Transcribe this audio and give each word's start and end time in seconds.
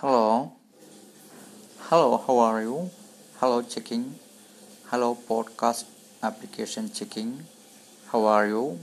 Hello. 0.00 0.52
Hello, 1.88 2.18
how 2.18 2.36
are 2.38 2.60
you? 2.60 2.90
Hello, 3.40 3.62
checking. 3.62 4.18
Hello, 4.92 5.16
podcast 5.16 5.86
application 6.22 6.92
checking. 6.92 7.46
How 8.12 8.26
are 8.26 8.46
you? 8.46 8.78